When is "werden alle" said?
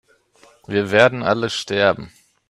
0.89-1.51